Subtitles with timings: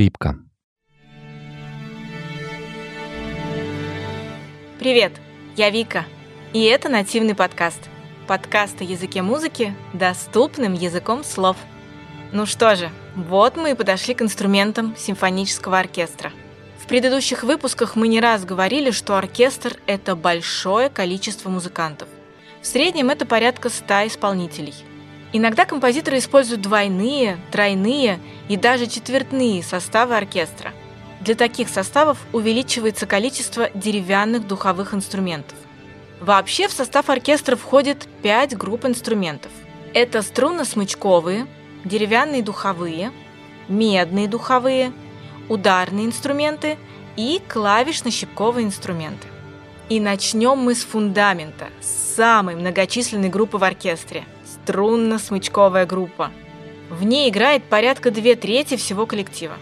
[0.00, 0.38] Скрипка.
[4.78, 5.12] Привет,
[5.58, 6.06] я Вика,
[6.54, 7.80] и это нативный подкаст.
[8.26, 11.58] Подкаст о языке музыки доступным языком слов.
[12.32, 16.32] Ну что же, вот мы и подошли к инструментам симфонического оркестра.
[16.78, 22.08] В предыдущих выпусках мы не раз говорили, что оркестр– это большое количество музыкантов.
[22.62, 24.74] В среднем это порядка 100 исполнителей–
[25.32, 30.72] Иногда композиторы используют двойные, тройные и даже четвертные составы оркестра.
[31.20, 35.56] Для таких составов увеличивается количество деревянных духовых инструментов.
[36.20, 39.52] Вообще в состав оркестра входит пять групп инструментов.
[39.94, 41.46] Это струнно-смычковые,
[41.84, 43.12] деревянные духовые,
[43.68, 44.92] медные духовые,
[45.48, 46.76] ударные инструменты
[47.16, 49.28] и клавишно-щипковые инструменты.
[49.88, 54.24] И начнем мы с фундамента, самой многочисленной группы в оркестре–
[54.64, 56.30] струнно-смычковая группа.
[56.90, 59.54] В ней играет порядка две трети всего коллектива.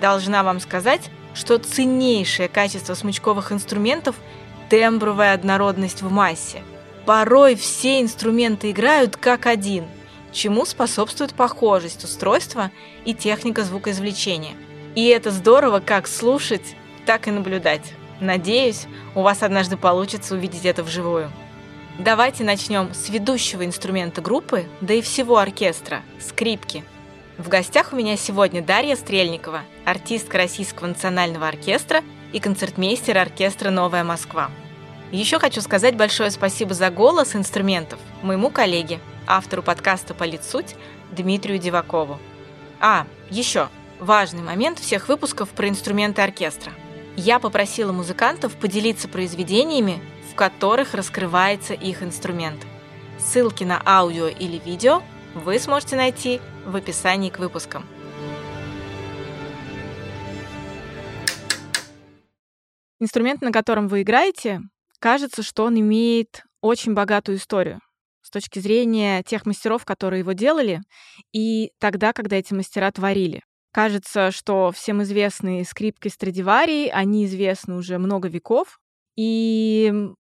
[0.00, 4.16] Должна вам сказать, что ценнейшее качество смычковых инструментов–
[4.68, 6.62] тембровая однородность в массе.
[7.06, 9.84] Порой все инструменты играют как один,
[10.32, 12.70] чему способствует похожесть устройства
[13.04, 14.54] и техника звукоизвлечения.
[14.94, 17.92] И это здорово как слушать, так и наблюдать.
[18.20, 21.30] Надеюсь, у вас однажды получится увидеть это вживую.
[21.98, 26.84] Давайте начнем с ведущего инструмента группы, да и всего оркестра– скрипки.
[27.36, 34.04] В гостях у меня сегодня Дарья Стрельникова, артистка Российского национального оркестра и концертмейстер оркестра «Новая
[34.04, 34.50] Москва».
[35.10, 40.76] Еще хочу сказать большое спасибо за голос инструментов моему коллеге, автору подкаста «Политсуть»
[41.10, 42.18] Дмитрию Дивакову.
[42.80, 43.68] А, еще
[44.00, 46.72] важный момент всех выпусков про инструменты оркестра.
[47.16, 50.00] Я попросила музыкантов поделиться произведениями,
[50.32, 52.66] в которых раскрывается их инструмент.
[53.18, 55.02] Ссылки на аудио или видео
[55.34, 57.84] вы сможете найти в описании к выпускам.
[62.98, 64.60] Инструмент, на котором вы играете,
[65.00, 67.80] кажется, что он имеет очень богатую историю
[68.22, 70.80] с точки зрения тех мастеров, которые его делали,
[71.32, 73.42] и тогда, когда эти мастера творили.
[73.70, 78.78] Кажется, что всем известные скрипки Страдивари, они известны уже много веков,
[79.16, 79.92] и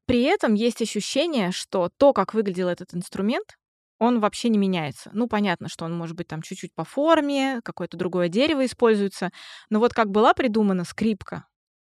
[0.06, 3.58] при этом есть ощущение, что то, как выглядел этот инструмент,
[4.00, 5.10] он вообще не меняется.
[5.14, 9.32] Ну, понятно, что он может быть там чуть-чуть по форме, какое-то другое дерево используется,
[9.70, 11.46] но вот как была придумана скрипка,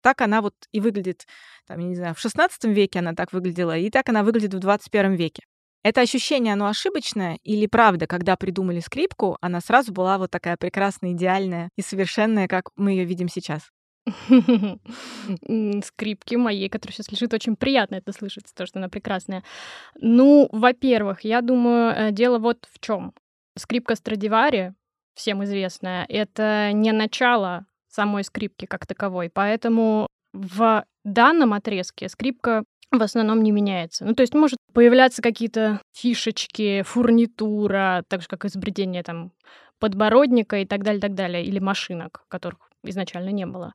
[0.02, 1.26] так она вот и выглядит,
[1.68, 4.60] там, я не знаю, в 16 веке она так выглядела, и так она выглядит в
[4.60, 5.44] 21 веке.
[5.84, 11.14] Это ощущение, оно ошибочное или правда, когда придумали скрипку, она сразу была вот такая прекрасная,
[11.14, 13.72] идеальная и совершенная, как мы ее видим сейчас?
[15.84, 17.34] скрипки моей, которая сейчас лежит.
[17.34, 19.44] Очень приятно это слышать, то, что она прекрасная.
[20.00, 23.14] Ну, во-первых, я думаю, э, дело вот в чем.
[23.58, 24.74] Скрипка Страдивари,
[25.16, 33.02] всем известная, это не начало самой скрипки как таковой, поэтому в данном отрезке скрипка в
[33.02, 34.06] основном не меняется.
[34.06, 39.32] Ну, то есть может появляться какие-то фишечки, фурнитура, так же, как изобретение там
[39.80, 43.74] подбородника и так далее, так далее, или машинок, которых изначально не было.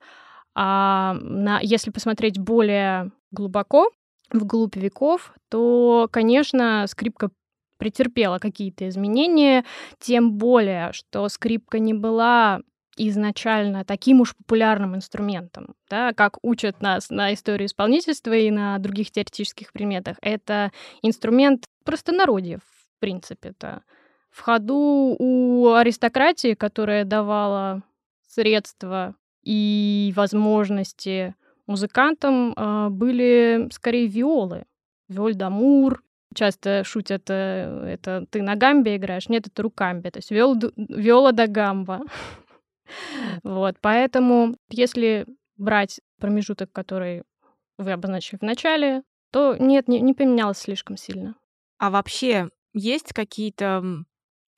[0.54, 3.91] А на, если посмотреть более глубоко,
[4.32, 7.31] вглубь веков, то, конечно, скрипка
[7.78, 9.65] претерпела какие-то изменения,
[9.98, 12.60] тем более, что скрипка не была
[12.97, 19.10] изначально таким уж популярным инструментом, да, как учат нас на истории исполнительства и на других
[19.10, 20.16] теоретических предметах.
[20.21, 20.71] Это
[21.03, 23.82] инструмент простонародья, в принципе-то.
[24.31, 27.82] В ходу у аристократии, которая давала
[28.31, 31.35] средства и возможности
[31.67, 34.65] музыкантам э, были скорее виолы.
[35.09, 36.03] Виоль дамур.
[36.35, 39.29] Часто шутят, э, это ты на гамбе играешь.
[39.29, 40.11] Нет, это рукамбе.
[40.11, 42.03] То есть виол, виола да гамба.
[43.43, 45.27] вот, поэтому если
[45.57, 47.23] брать промежуток, который
[47.79, 49.03] вы обозначили в начале,
[49.33, 51.35] то нет, не, не поменялось слишком сильно.
[51.79, 54.04] А вообще есть какие-то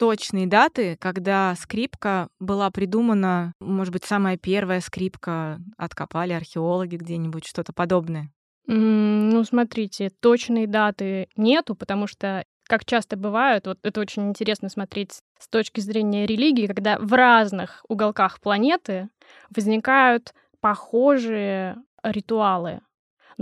[0.02, 7.72] точные даты, когда скрипка была придумана, может быть, самая первая скрипка откопали археологи где-нибудь, что-то
[7.72, 8.32] подобное?
[8.66, 15.20] Ну, смотрите, точные даты нету, потому что как часто бывает, вот это очень интересно смотреть
[15.38, 19.08] с точки зрения религии, когда в разных уголках планеты
[19.54, 22.80] возникают похожие ритуалы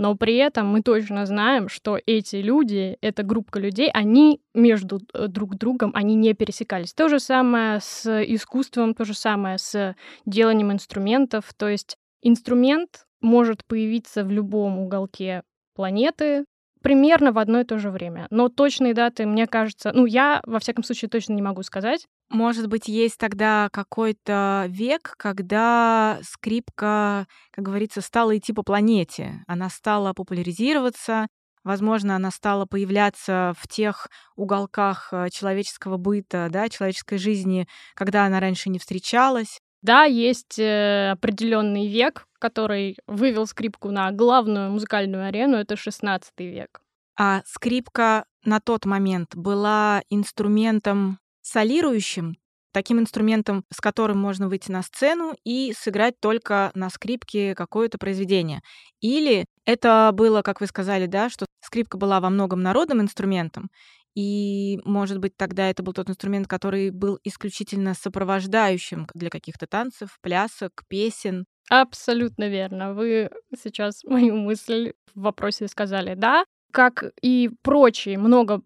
[0.01, 5.27] но при этом мы точно знаем, что эти люди, эта группа людей, они между э,
[5.27, 6.91] друг другом, они не пересекались.
[6.95, 9.95] То же самое с искусством, то же самое с
[10.25, 11.53] деланием инструментов.
[11.55, 15.43] То есть инструмент может появиться в любом уголке
[15.75, 16.45] планеты,
[16.81, 18.27] примерно в одно и то же время.
[18.29, 22.07] Но точные даты, мне кажется, ну, я, во всяком случае, точно не могу сказать.
[22.29, 29.43] Может быть, есть тогда какой-то век, когда скрипка, как говорится, стала идти по планете.
[29.47, 31.27] Она стала популяризироваться,
[31.63, 38.39] возможно, она стала появляться в тех уголках э, человеческого быта, да, человеческой жизни, когда она
[38.39, 39.59] раньше не встречалась.
[39.81, 46.81] Да, есть э, определенный век, который вывел скрипку на главную музыкальную арену, это 16 век.
[47.17, 52.37] А скрипка на тот момент была инструментом солирующим,
[52.71, 58.61] таким инструментом, с которым можно выйти на сцену и сыграть только на скрипке какое-то произведение.
[59.01, 63.69] Или это было, как вы сказали, да, что скрипка была во многом народным инструментом,
[64.15, 70.17] и, может быть, тогда это был тот инструмент, который был исключительно сопровождающим для каких-то танцев,
[70.21, 71.45] плясок, песен.
[71.69, 72.93] Абсолютно верно.
[72.93, 73.29] Вы
[73.61, 76.15] сейчас мою мысль в вопросе сказали.
[76.15, 78.61] Да, как и прочие, много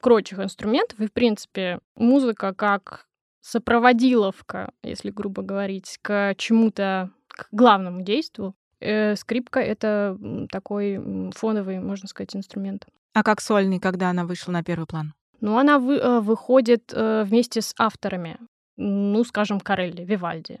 [0.00, 3.06] прочих инструментов, и, в принципе, музыка как
[3.40, 10.18] сопроводиловка, если грубо говорить, к чему-то, к главному действию, э, скрипка— это
[10.50, 11.00] такой
[11.34, 12.86] фоновый, можно сказать, инструмент.
[13.12, 15.14] А как сольный, когда она вышла на первый план?
[15.40, 18.38] Ну, она вы, э, выходит э, вместе с авторами,
[18.76, 20.58] ну, скажем, Карелли, Вивальди.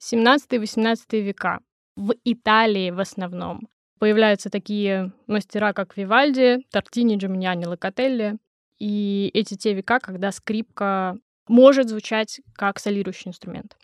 [0.00, 1.60] 17-18 века.
[1.96, 3.68] В Италии в основном
[3.98, 8.38] появляются такие мастера, как Вивальди, Тортини, Джиминиани, Локотелли.
[8.78, 11.18] И эти те века, когда скрипка
[11.48, 13.76] может звучать как солирующий инструмент.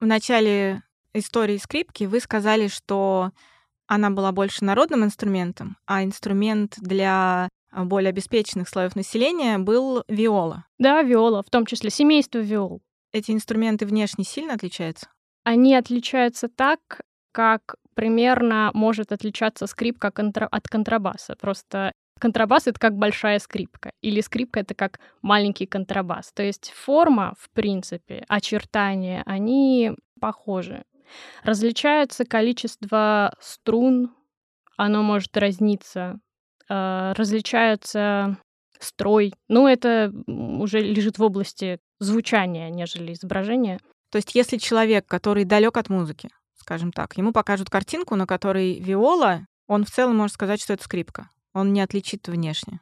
[0.00, 0.82] В начале
[1.12, 3.32] истории скрипки вы сказали, что
[3.86, 10.64] она была больше народным инструментом, а инструмент для более обеспеченных слоев населения был виола.
[10.78, 12.82] Да, виола, в том числе семейство виол.
[13.12, 15.08] Эти инструменты внешне сильно отличаются?
[15.44, 17.00] Они отличаются так,
[17.32, 20.46] как примерно может отличаться скрипка контра...
[20.46, 21.36] от контрабаса.
[21.36, 26.32] Просто контрабас— это как большая скрипка, или скрипка— это как маленький контрабас.
[26.32, 30.84] То есть форма, в принципе, очертания, они похожи.
[31.42, 34.14] Различается количество струн,
[34.76, 36.20] оно может разниться
[36.68, 38.36] различаются
[38.78, 39.34] строй.
[39.48, 43.78] Ну, это уже лежит в области звучания, нежели изображения.
[44.10, 48.78] То есть, если человек, который далек от музыки, скажем так, ему покажут картинку, на которой
[48.78, 51.30] виола, он в целом может сказать, что это скрипка.
[51.52, 52.80] Он не отличит внешне.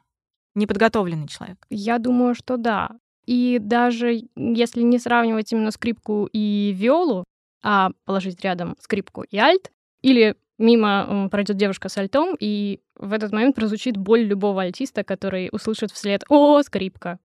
[0.55, 1.65] Неподготовленный человек.
[1.69, 2.91] Я думаю, что да.
[3.25, 7.25] И даже если не сравнивать именно скрипку и виолу,
[7.61, 13.31] а положить рядом скрипку и альт, или мимо пройдет девушка с альтом, и в этот
[13.31, 17.19] момент прозвучит боль любого альтиста, который услышит вслед «О, скрипка!».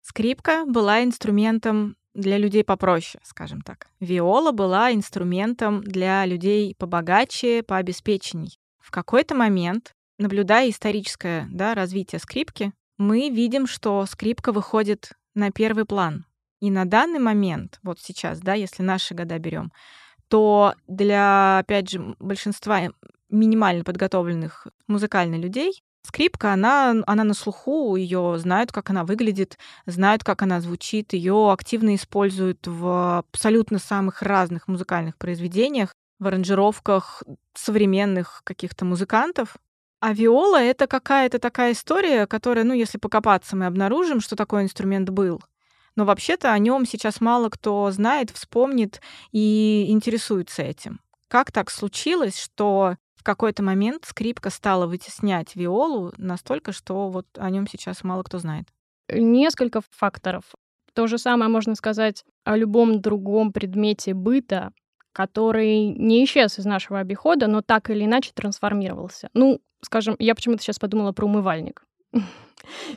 [0.00, 3.88] Скрипка была инструментом для людей попроще, скажем так.
[4.00, 8.58] Виола была инструментом для людей побогаче, пообеспеченней.
[8.80, 15.84] В какой-то момент, наблюдая историческое да, развитие скрипки, мы видим, что скрипка выходит на первый
[15.84, 16.24] план.
[16.60, 19.70] И на данный момент, вот сейчас, да, если наши года берем,
[20.28, 22.80] то для, опять же, большинства
[23.30, 30.24] минимально подготовленных музыкальных людей скрипка, она, она на слуху, ее знают, как она выглядит, знают,
[30.24, 37.22] как она звучит, ее активно используют в абсолютно самых разных музыкальных произведениях, в аранжировках
[37.54, 39.56] современных каких-то музыкантов.
[40.00, 45.10] А виола— это какая-то такая история, которая, ну, если покопаться, мы обнаружим, что такой инструмент
[45.10, 45.40] был—
[45.98, 49.00] но вообще-то о нем сейчас мало кто знает, вспомнит
[49.32, 51.00] и интересуется этим.
[51.26, 57.50] Как так случилось, что в какой-то момент скрипка стала вытеснять виолу настолько, что вот о
[57.50, 58.68] нем сейчас мало кто знает?
[59.12, 60.44] Несколько факторов.
[60.94, 64.70] То же самое можно сказать о любом другом предмете быта,
[65.12, 69.30] который не исчез из нашего обихода, но так или иначе трансформировался.
[69.34, 71.82] Ну, скажем, я почему-то сейчас подумала про умывальник.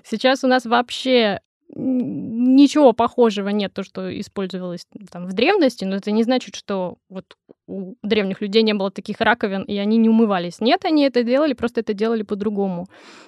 [0.04, 1.42] Сейчас у нас вообще
[1.74, 7.38] ничего похожего нет, то, что использовалось там в древности, но это не значит, что вот
[7.68, 10.60] у древних людей не было таких раковин, и они не умывались.
[10.60, 12.88] Нет, они это делали, просто это делали по-другому.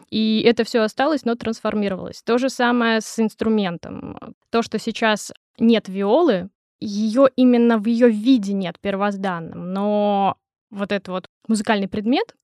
[0.10, 2.22] И это все осталось, но трансформировалось.
[2.24, 4.36] То же самое с инструментом.
[4.50, 10.36] То, что сейчас нет виолы, ее именно в ее виде нет первозданном, но
[10.70, 12.36] вот этот вот музыкальный предмет,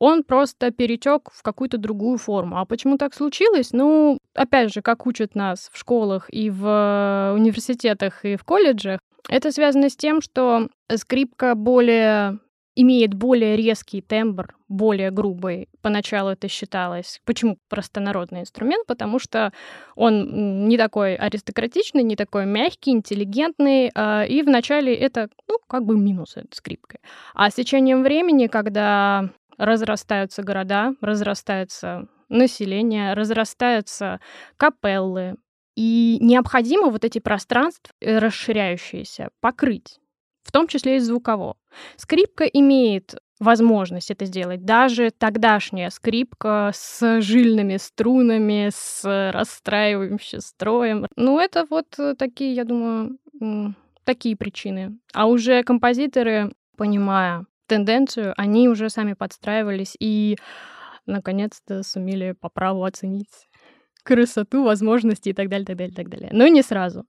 [0.00, 2.58] он просто перетек в какую-то другую форму.
[2.58, 3.72] А почему так случилось?
[3.72, 9.52] Ну, опять же, как учат нас в школах и в университетах и в колледжах, это
[9.52, 12.40] связано с тем, что скрипка более
[12.76, 15.68] имеет более резкий тембр, более грубый.
[15.82, 17.20] Поначалу это считалось.
[17.26, 18.86] Почему простонародный инструмент?
[18.86, 19.52] Потому что
[19.96, 23.90] он не такой аристократичный, не такой мягкий, интеллигентный.
[23.94, 27.00] А, и вначале это, ну, как бы минус этой скрипкой.
[27.34, 29.28] А с течением времени, когда
[29.60, 34.20] разрастаются города, разрастается население, разрастаются
[34.56, 35.36] капеллы.
[35.76, 40.00] И необходимо вот эти пространства, э, расширяющиеся, покрыть,
[40.42, 41.56] в том числе и звуково.
[41.96, 44.64] Скрипка имеет возможность это сделать.
[44.64, 51.06] Даже тогдашняя скрипка с жильными струнами, с расстраивающим строем.
[51.16, 53.18] Ну, это вот э, такие, я думаю,
[54.04, 54.98] такие причины.
[55.12, 60.36] А уже композиторы, понимая тенденцию, они уже сами подстраивались и
[61.06, 63.48] наконец-то сумели по праву оценить
[64.02, 66.30] красоту, возможности и так далее, так далее, так далее.
[66.32, 67.04] Но не сразу.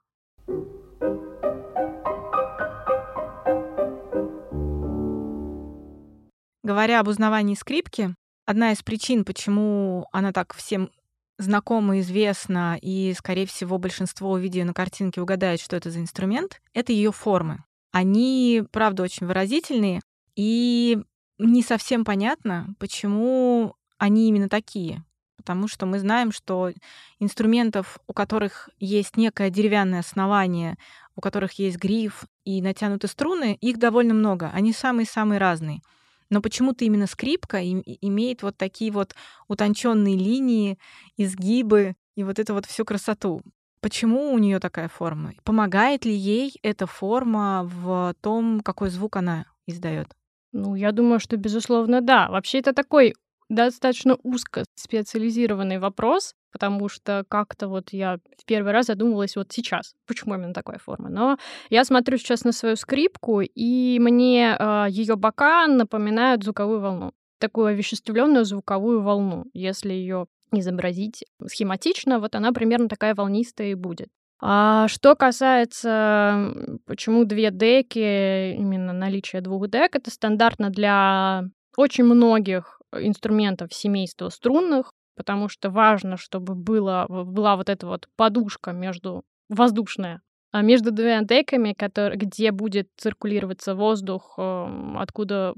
[6.64, 8.14] Говоря об узнавании скрипки,
[8.46, 10.92] одна из причин, почему она так всем
[11.40, 16.94] знакома, известна, и, скорее всего, большинство, увидев на картинке, угадает, что это за инструмент, это
[16.94, 17.64] ее формы.
[17.92, 20.02] Они, правда, очень выразительные,
[20.36, 21.00] и
[21.38, 25.04] не совсем понятно, почему они именно такие.
[25.38, 26.72] Потому что мы знаем, что
[27.20, 30.78] инструментов, у которых есть некое деревянное основание,
[31.16, 34.52] у которых есть гриф и натянуты струны, их довольно много.
[34.54, 35.82] Они самые-самые разные.
[36.30, 39.16] Но почему-то именно скрипка имеет вот такие вот
[39.48, 40.78] утонченные линии,
[41.18, 43.42] изгибы и вот эту вот всю красоту.
[43.82, 45.34] Почему у нее такая форма?
[45.44, 50.16] Помогает ли ей эта форма в том, какой звук она издает?
[50.54, 52.30] Ну, я думаю, что, безусловно, да.
[52.30, 53.14] Вообще, это такой
[53.50, 59.94] достаточно узко специализированный вопрос, потому что как-то вот я в первый раз задумывалась вот сейчас,
[60.08, 61.10] почему именно такая форма.
[61.10, 61.38] Но
[61.70, 67.68] я смотрю сейчас на свою скрипку, и мне э, ее бока напоминают звуковую волну, такую
[67.68, 69.46] овеществленную звуковую волну.
[69.54, 74.10] Если ее изобразить схематично, вот она примерно такая волнистая и будет.
[74.42, 76.54] А что касается,
[76.86, 81.44] почему две деки, именно наличие двух дек, это стандартно для
[81.78, 88.72] очень многих инструментов семейства струнных, потому что важно, чтобы было, была вот эта вот подушка
[88.72, 90.22] между воздушная
[90.52, 95.54] а между двумя деками, который, где будет циркулироваться воздух, эм, откуда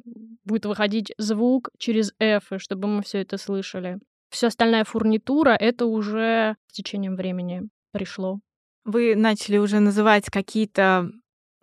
[0.46, 3.98] будет выходить звук через F, чтобы мы все это слышали.
[4.30, 8.40] Все остальная фурнитура это уже с течением времени пришло.
[8.86, 11.10] Вы начали уже называть какие-то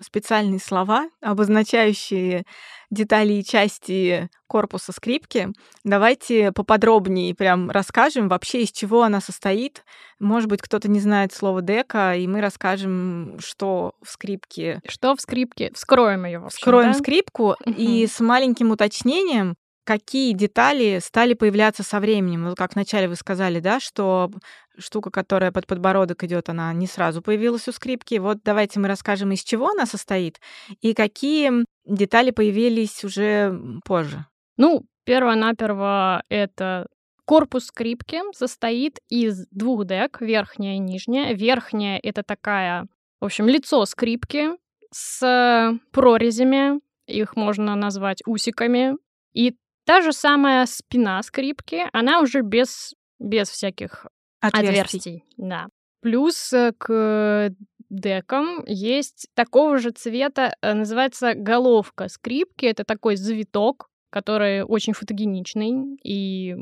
[0.01, 2.45] специальные слова, обозначающие
[2.91, 5.49] детали и части корпуса скрипки.
[5.85, 9.85] Давайте поподробнее прям расскажем вообще, из чего она состоит.
[10.19, 14.81] Может быть, кто-то не знает слово дека, и мы расскажем, что в скрипке.
[14.89, 15.71] Что в скрипке?
[15.75, 16.47] Вскроем ее.
[16.49, 16.99] Вскроем да?
[16.99, 17.71] скрипку угу.
[17.71, 19.55] и с маленьким уточнением
[19.91, 22.45] какие детали стали появляться со временем.
[22.45, 24.31] Вот как вначале вы сказали, да, что
[24.79, 28.15] штука, которая под подбородок идет, она не сразу появилась у скрипки.
[28.19, 30.39] Вот давайте мы расскажем, из чего она состоит
[30.81, 34.27] и какие детали появились уже позже.
[34.57, 36.87] Ну, перво-наперво это
[37.25, 41.35] корпус скрипки состоит из двух дек, верхняя и нижняя.
[41.35, 42.87] Верхняя— это такая,
[43.19, 44.51] в общем, лицо скрипки
[44.93, 46.79] с прорезями,
[47.09, 48.95] их можно назвать усиками.
[49.33, 49.57] И
[49.91, 54.07] Та же самая спина скрипки, она уже без, без всяких
[54.41, 54.69] отверстий.
[54.71, 55.25] отверстий.
[55.37, 55.67] Да.
[56.01, 57.53] Плюс э, к
[57.89, 62.67] декам есть такого же цвета, э, называется головка скрипки.
[62.67, 66.55] Это такой завиток, который очень фотогеничный и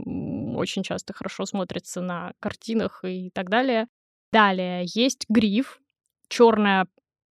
[0.57, 3.89] очень часто хорошо смотрится на картинах и так далее.
[4.33, 5.83] Далее есть гриф,
[6.31, 6.87] черная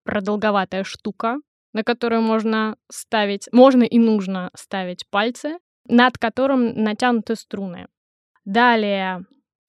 [0.02, 1.36] продолговатая штука,
[1.72, 7.86] на которую можно ставить, можно и нужно ставить пальцы над которым натянуты струны.
[8.44, 9.24] Далее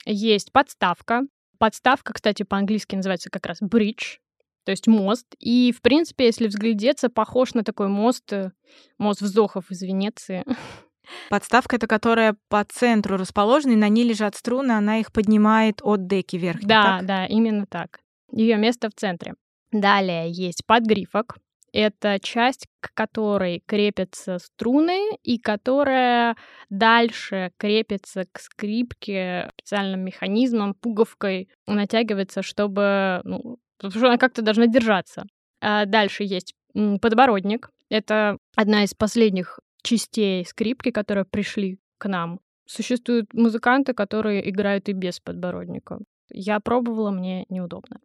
[0.06, 1.24] есть подставка.
[1.58, 4.20] Подставка, кстати, по-английски называется как раз bridge,
[4.66, 5.26] то есть мост.
[5.40, 8.52] И, в принципе, если взглядеться, похож на такой мост, э,
[8.98, 10.44] мост вздохов из Венеции.
[11.30, 16.08] Подставка это которая по центру расположена, и на ней лежат струны, она их поднимает от
[16.08, 16.62] деки вверх.
[16.62, 17.06] Да, так?
[17.06, 18.02] да, именно так.
[18.32, 19.36] Ее место в центре.
[19.72, 21.38] Далее есть подгрифок.
[21.76, 26.38] Это часть, к которой крепятся струны и которая
[26.70, 34.68] дальше крепится к скрипке специальным механизмом, пуговкой натягивается, чтобы, ну, потому что она как-то должна
[34.68, 35.26] держаться.
[35.60, 36.56] А дальше есть
[37.02, 37.70] подбородник.
[37.90, 42.40] Это одна из последних частей скрипки, которые пришли к нам.
[42.66, 46.00] Существуют музыканты, которые играют и без подбородника.
[46.30, 48.00] Я пробовала, мне неудобно.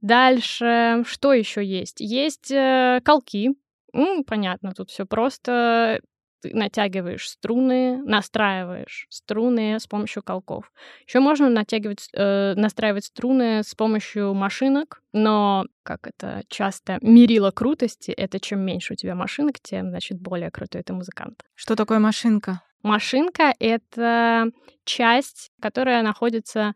[0.00, 2.00] Дальше, что еще есть?
[2.00, 3.50] Есть э, колки.
[3.92, 6.00] Ну, понятно, тут все просто.
[6.40, 10.72] ты натягиваешь струны, настраиваешь струны с помощью колков.
[11.06, 18.10] Еще можно натягивать, э, настраивать струны с помощью машинок, но как это часто мерило крутости,
[18.10, 21.42] это чем меньше у тебя машинок, тем, значит, более крутой ты музыкант.
[21.54, 22.62] Что такое машинка?
[22.82, 24.50] Машинка— это
[24.84, 26.74] часть, которая находится...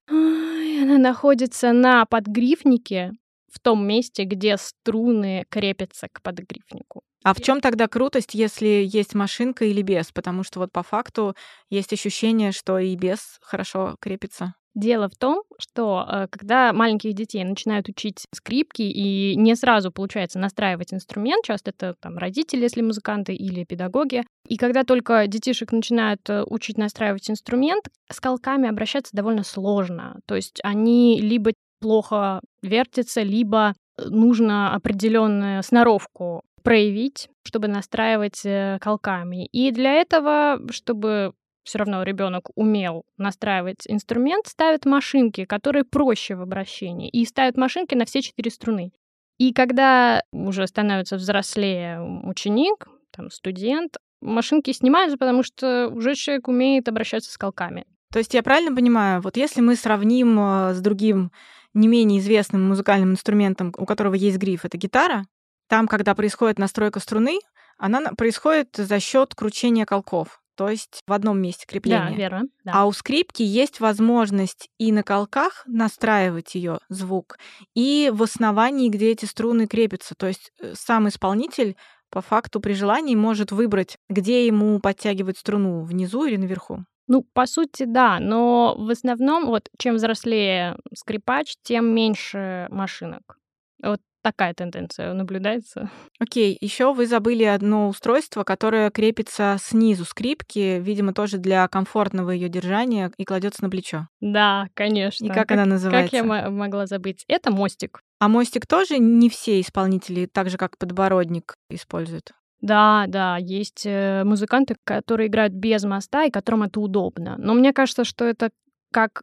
[0.82, 3.12] Она находится на подгрифнике
[3.54, 7.02] в том месте, где струны крепятся к подгрифнику.
[7.22, 10.12] А в чем тогда крутость, если есть машинка или без?
[10.12, 11.34] Потому что вот по факту
[11.70, 14.54] есть ощущение, что и без хорошо крепится.
[14.74, 20.40] Дело в том, что э, когда маленьких детей начинают учить скрипки и не сразу получается
[20.40, 26.28] настраивать инструмент, часто это там родители, если музыканты, или педагоги, и когда только детишек начинают
[26.28, 30.18] э, учить настраивать инструмент, с колками обращаться довольно сложно.
[30.26, 31.52] То есть они либо
[31.84, 38.42] плохо вертятся, либо э, нужно определенную сноровку проявить, чтобы настраивать
[38.80, 39.44] колками.
[39.52, 46.40] И для этого, чтобы все равно ребенок умел настраивать инструмент, ставят машинки, которые проще в
[46.40, 48.92] обращении, и ставят машинки на все четыре струны.
[49.36, 56.88] И когда уже становится взрослее ученик, там, студент, машинки снимаются, потому что уже человек умеет
[56.88, 57.84] обращаться с колками.
[58.14, 61.32] То есть я правильно понимаю, вот если мы сравним э, с другим
[61.74, 65.26] не менее известным музыкальным инструментом, у которого есть гриф, это гитара,
[65.68, 67.38] там, когда происходит настройка струны,
[67.78, 72.10] она происходит за счет кручения колков то есть в одном месте крепления.
[72.10, 72.42] Да, верно.
[72.64, 72.72] Да.
[72.74, 77.38] А у скрипки есть возможность и на колках настраивать ее звук,
[77.74, 80.14] и в основании, где эти струны крепятся.
[80.14, 81.76] То есть э, сам исполнитель
[82.10, 86.84] по факту при желании может выбрать, где ему подтягивать струну, внизу или наверху.
[87.06, 93.38] Ну, по сути, да, но в основном, вот чем взрослее скрипач, тем меньше машинок.
[93.82, 95.90] Вот такая тенденция наблюдается.
[96.18, 102.48] Окей, еще вы забыли одно устройство, которое крепится снизу скрипки, видимо, тоже для комфортного ее
[102.48, 104.08] держания и кладется на плечо.
[104.20, 105.26] Да, конечно.
[105.26, 106.16] И как, как она называется?
[106.16, 107.24] Как я могла забыть?
[107.28, 108.00] Это мостик.
[108.18, 112.32] А мостик тоже не все исполнители, так же как подбородник, используют.
[112.64, 117.34] Да, да, есть э, музыканты, которые играют без моста и которым это удобно.
[117.36, 118.52] Но мне кажется, что это
[118.90, 119.20] как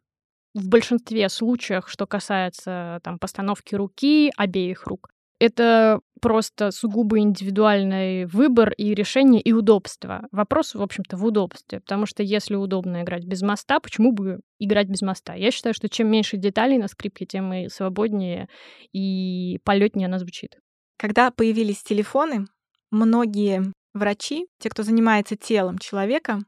[0.53, 8.74] в большинстве случаев, что касается там, постановки руки, обеих рук, это просто сугубо индивидуальный выбор
[8.77, 10.27] и решение и удобство.
[10.31, 14.87] Вопрос, в общем-то, в удобстве, потому что если удобно играть без моста, почему бы играть
[14.87, 15.33] без моста?
[15.33, 18.50] Я считаю, что чем меньше деталей на скрипке, тем и свободнее
[18.94, 20.59] и полетнее она звучит.
[21.00, 22.46] Когда появились телефоны,
[22.91, 26.39] многие врачи, те, кто занимается телом человека,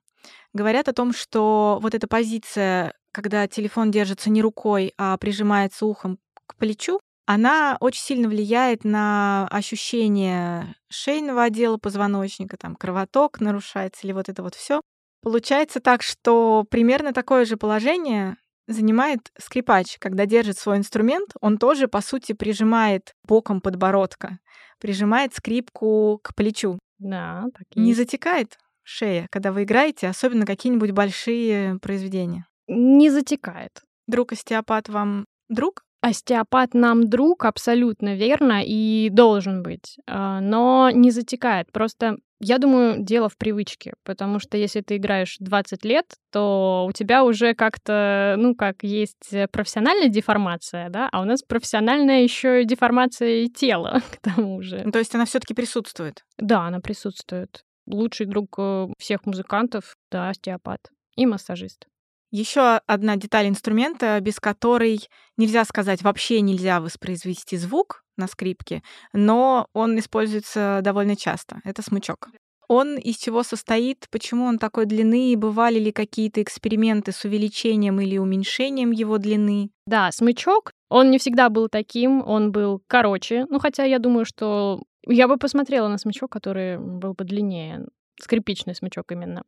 [0.54, 6.18] говорят о том, что вот эта позиция когда телефон держится не рукой, а прижимается ухом
[6.48, 14.12] к плечу, она очень сильно влияет на ощущение шейного отдела позвоночника, там кровоток нарушается или
[14.12, 14.82] вот это вот все.
[15.22, 18.36] Получается так, что примерно такое же положение
[18.68, 24.40] занимает скрипач, когда держит свой инструмент, он тоже, по сути, прижимает боком подбородка,
[24.84, 26.78] прижимает скрипку к плечу.
[27.00, 33.82] Да, так и Не затекает шея, когда вы играете, особенно какие-нибудь большие произведения не затекает.
[34.08, 35.84] Друг остеопат вам друг?
[36.04, 41.72] Остеопат нам друг, абсолютно верно, и должен быть, а, но не затекает.
[41.72, 46.92] Просто я думаю, дело в привычке, потому что если ты играешь 20 лет, то у
[46.92, 53.46] тебя уже как-то, ну, как есть профессиональная деформация, да, а у нас профессиональная еще деформация
[53.46, 54.82] и тела к тому же.
[54.84, 56.26] Ну, то есть она все-таки присутствует?
[56.38, 57.64] Да, она присутствует.
[57.88, 60.82] Лучший друг э, всех музыкантов, да, остеопат
[61.16, 61.88] и массажист.
[62.34, 68.82] Еще одна деталь инструмента, без которой нельзя сказать вообще нельзя воспроизвести звук на скрипке,
[69.14, 71.62] но он используется довольно часто.
[71.64, 72.30] Это смычок.
[72.68, 78.18] Он из чего состоит, почему он такой длины, бывали ли какие-то эксперименты с увеличением или
[78.18, 79.70] уменьшением его длины?
[79.86, 84.82] Да, смычок, он не всегда был таким, он был короче, ну хотя я думаю, что
[85.06, 87.86] я бы посмотрела на смычок, который был подлиннее
[88.20, 89.44] скрипичный смычок именно.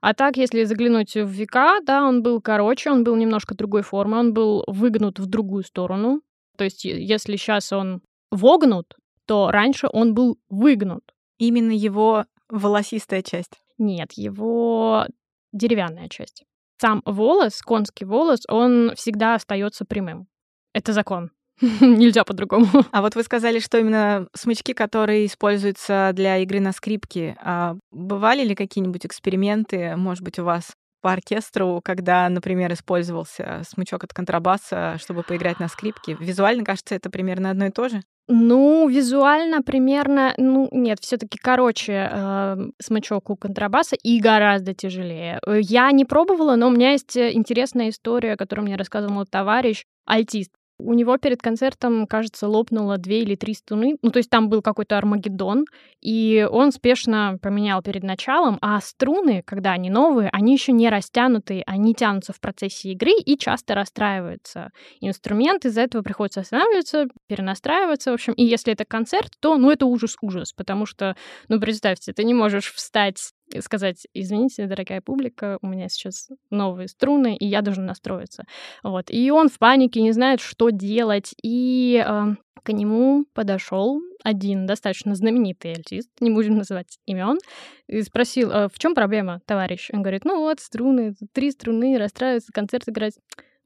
[0.00, 4.18] А так, если заглянуть в века, да, он был короче, он был немножко другой формы,
[4.18, 6.22] он был выгнут в другую сторону.
[6.56, 11.02] То есть, если сейчас он вогнут, то раньше он был выгнут.
[11.38, 13.60] Именно его волосистая часть?
[13.78, 15.06] Нет, его
[15.52, 16.44] деревянная часть.
[16.80, 20.28] Сам волос, конский волос, он всегда остается прямым.
[20.72, 21.30] Это закон.
[21.80, 22.66] Нельзя по-другому.
[22.92, 28.44] А вот вы сказали, что именно смычки, которые используются для игры на скрипке, а бывали
[28.44, 34.96] ли какие-нибудь эксперименты, может быть, у вас по оркестру, когда, например, использовался смычок от контрабаса,
[34.98, 36.16] чтобы поиграть на скрипке?
[36.18, 38.02] Визуально, кажется, это примерно одно и то же.
[38.30, 45.40] Ну, визуально примерно, ну, нет, все таки короче э, смычок у контрабаса и гораздо тяжелее.
[45.46, 49.24] Э, я не пробовала, но у меня есть э, интересная история, которую мне рассказывал мой
[49.24, 50.50] товарищ, альтист.
[50.78, 53.96] У него перед концертом, кажется, лопнуло две или три струны.
[54.02, 55.64] Ну, то есть там был какой-то Армагеддон,
[56.00, 61.64] и он спешно поменял перед началом, а струны, когда они новые, они еще не растянутые,
[61.66, 64.70] они тянутся в процессе игры и часто расстраиваются.
[65.00, 68.32] Инструмент из-за этого приходится останавливаться, перенастраиваться, в общем.
[68.34, 71.16] И если это концерт, то, ну, это ужас-ужас, потому что,
[71.48, 77.36] ну, представьте, ты не можешь встать сказать, извините, дорогая публика, у меня сейчас новые струны,
[77.36, 78.44] и я должен настроиться.
[78.82, 79.10] Вот.
[79.10, 81.34] И он в панике, не знает, что делать.
[81.42, 87.38] И э, к нему подошел один достаточно знаменитый альтист, не будем называть имен,
[87.86, 89.90] и спросил, э, в чем проблема, товарищ?
[89.92, 93.14] Он говорит, ну вот, струны, три струны, расстраиваются, концерт играть.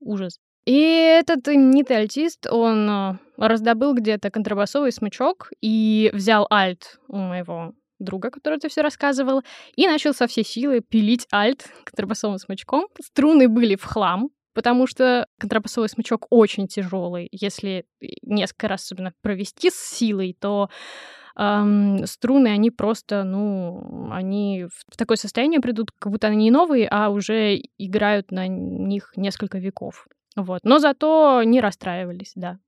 [0.00, 0.38] Ужас.
[0.64, 7.72] И этот именитый альтист, он э, раздобыл где-то контрабасовый смычок и взял альт у моего
[8.02, 9.42] друга, который это все рассказывал,
[9.76, 12.86] и начал со всей силы пилить альт контрабасовым смычком.
[13.02, 17.28] Струны были в хлам, потому что контрабасовый смычок очень тяжелый.
[17.32, 17.84] Если
[18.22, 20.68] несколько раз особенно провести с силой, то
[21.36, 26.88] эм, струны, они просто, ну, они в такое состояние придут, как будто они не новые,
[26.90, 30.06] а уже играют на них несколько веков.
[30.36, 30.60] Вот.
[30.64, 32.58] Но зато не расстраивались, да.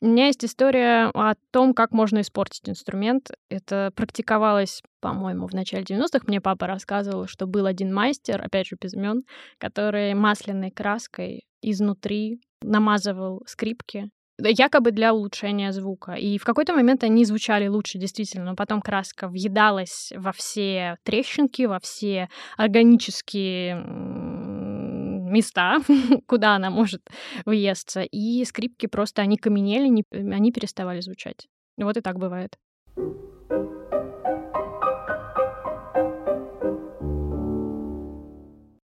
[0.00, 3.30] У меня есть история о том, как можно испортить инструмент.
[3.48, 6.20] Это практиковалось, по-моему, в начале 90-х.
[6.28, 9.24] Мне папа рассказывал, что был один мастер, опять же, без имен,
[9.58, 14.08] который масляной краской изнутри намазывал скрипки,
[14.38, 16.12] якобы для улучшения звука.
[16.12, 21.62] И в какой-то момент они звучали лучше, действительно, но потом краска въедалась во все трещинки,
[21.62, 23.74] во все органические
[25.32, 25.78] места,
[26.26, 27.02] куда она может
[27.44, 31.46] въесться, и скрипки просто, они каменели, не, они переставали звучать.
[31.76, 32.58] Вот и так бывает.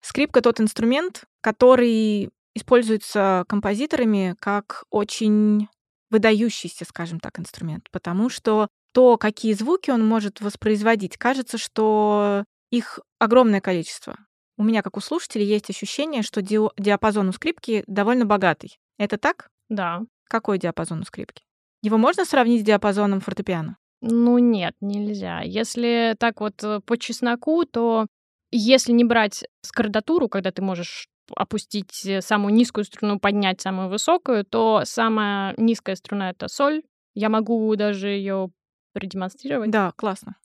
[0.02, 5.68] Скрипка тот инструмент, который используется композиторами как очень
[6.10, 12.98] выдающийся, скажем так, инструмент, потому что то, какие звуки он может воспроизводить, кажется, что их
[13.18, 14.16] огромное количество.
[14.60, 18.78] У меня, как у слушателей, есть ощущение, что диапазон у скрипки довольно богатый.
[18.98, 19.48] Это так?
[19.70, 20.02] Да.
[20.28, 21.44] Какой диапазон у скрипки?
[21.82, 23.78] Его можно сравнить с диапазоном фортепиано?
[24.02, 25.40] Ну нет, нельзя.
[25.40, 28.06] Если так вот э, по чесноку, то
[28.50, 34.44] если не брать скордатуру, когда ты можешь опустить э, самую низкую струну, поднять самую высокую,
[34.44, 36.82] то самая низкая струна— это соль.
[37.14, 38.50] Я могу даже ее
[38.92, 39.70] продемонстрировать.
[39.70, 40.36] Да, классно.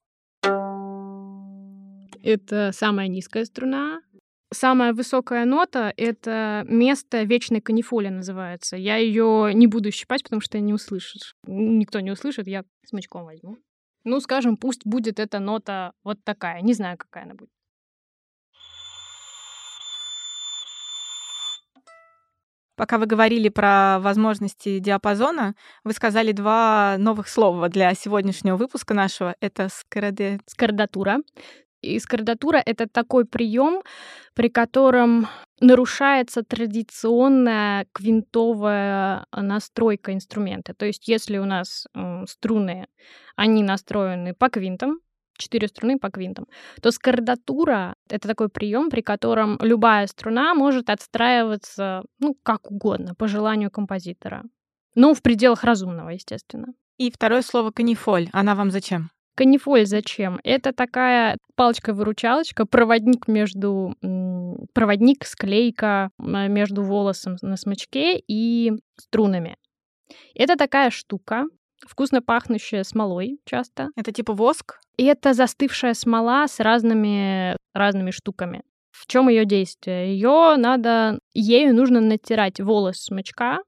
[2.25, 4.01] Это самая низкая струна.
[4.55, 8.77] Самая высокая нота— это место вечной канифоли называется.
[8.77, 11.35] Я ее не буду щипать, потому что не услышишь.
[11.45, 13.57] Никто не услышит, я смычком возьму.
[14.05, 16.61] Ну, скажем, пусть будет эта нота вот такая.
[16.61, 17.49] Не знаю, какая она будет.
[22.77, 29.35] Пока вы говорили про возможности диапазона, вы сказали два новых слова для сегодняшнего выпуска нашего.
[29.41, 30.39] Это скороде...
[30.45, 31.17] скордатура.
[31.85, 33.81] Искордатура— это такой прием,
[34.33, 35.27] при котором
[35.59, 40.73] нарушается традиционная квинтовая настройка инструмента.
[40.73, 42.87] То есть если у нас э, струны,
[43.35, 44.99] они настроены по квинтам,
[45.37, 46.47] четыре струны по квинтам,
[46.81, 53.27] то скордатура— это такой прием, при котором любая струна может отстраиваться, ну, как угодно, по
[53.27, 54.43] желанию композитора.
[54.95, 56.67] Ну, в пределах разумного, естественно.
[56.97, 58.29] И второе слово «канифоль».
[58.31, 59.09] Она вам зачем?
[59.35, 60.39] Канифоль зачем?
[60.43, 63.95] Это такая палочка-выручалочка, проводник между...
[64.73, 69.57] Проводник, склейка между волосом на смычке и струнами.
[70.33, 71.45] Это такая штука,
[71.85, 73.89] вкусно пахнущая смолой часто.
[73.95, 74.79] Это типа воск?
[74.97, 78.63] И это застывшая смола с разными, разными штуками.
[78.91, 80.13] В чем ее действие?
[80.13, 83.59] Ее надо, ею нужно натирать волос смычка,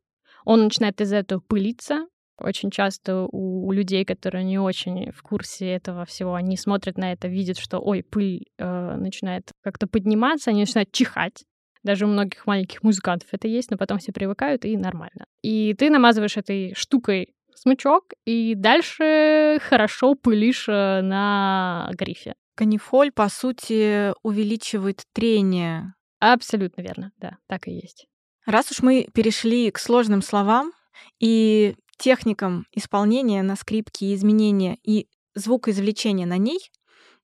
[0.45, 2.07] он начинает из этого пылиться,
[2.39, 7.27] очень часто у людей, которые не очень в курсе этого всего, они смотрят на это,
[7.27, 11.43] видят, что, ой, пыль э, начинает как-то подниматься, они начинают чихать.
[11.83, 15.25] Даже у многих маленьких музыкантов это есть, но потом все привыкают, и нормально.
[15.41, 22.35] И ты намазываешь этой штукой смычок, и дальше хорошо пылишь э, на грифе.
[22.55, 25.93] Канифоль, по сути, увеличивает трение.
[26.19, 28.07] Абсолютно верно, да, так и есть.
[28.45, 30.71] Раз уж мы перешли к сложным словам,
[31.19, 36.59] и техникам исполнения на скрипке, изменения и звукоизвлечения на ней,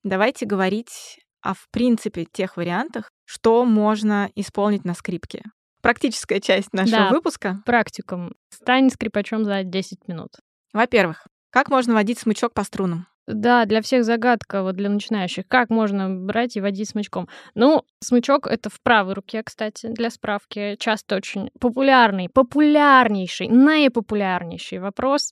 [0.03, 5.43] давайте говорить о, в принципе, тех вариантах, что можно исполнить на скрипке.
[5.81, 7.62] Практическая часть нашего да, выпуска.
[7.65, 8.33] Практикум.
[8.49, 10.29] Стань скрипачом за 10 минут.
[10.71, 13.07] Во-первых, как можно водить смычок по струнам?
[13.27, 15.47] Да, для всех загадка, вот для начинающих.
[15.47, 17.29] Как можно брать и водить смычком?
[17.55, 20.75] Ну, смычок— это в правой руке, кстати, для справки.
[20.77, 25.31] Часто очень популярный, популярнейший, наипопулярнейший вопрос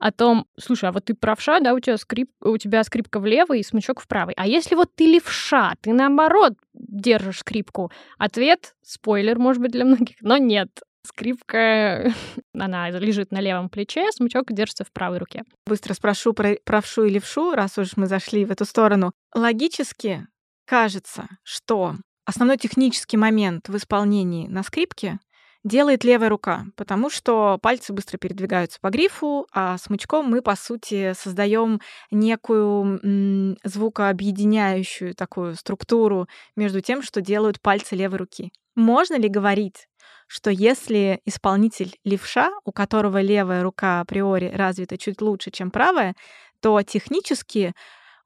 [0.00, 3.26] о том, слушай, а вот ты правша, да, у тебя, скрип, у тебя скрипка в
[3.26, 4.34] левой и смычок в правой.
[4.36, 7.92] А если вот ты левша, ты наоборот держишь скрипку?
[8.18, 10.70] Ответ, спойлер, может быть, для многих, но нет
[11.08, 12.12] скрипка,
[12.54, 15.42] она лежит на левом плече, смычок держится в правой руке.
[15.66, 19.12] Быстро спрошу про правшу и левшу, раз уж мы зашли в эту сторону.
[19.34, 20.26] Логически
[20.66, 25.18] кажется, что основной технический момент в исполнении на скрипке
[25.64, 31.12] делает левая рука, потому что пальцы быстро передвигаются по грифу, а смычком мы, по сути,
[31.14, 38.52] создаем некую звукообъединяющую такую структуру между тем, что делают пальцы левой руки.
[38.74, 39.88] Можно ли говорить,
[40.28, 46.14] что если исполнитель левша, у которого левая рука априори развита чуть лучше, чем правая,
[46.60, 47.74] то технически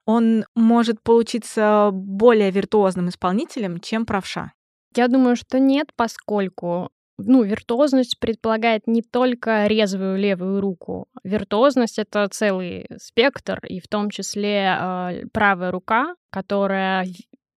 [0.05, 4.51] он может получиться более виртуозным исполнителем, чем правша.
[4.95, 11.07] Я думаю, что нет, поскольку ну, виртуозность предполагает не только резвую левую руку.
[11.23, 17.05] Виртуозность— это целый спектр, и в том числе э, правая рука, которая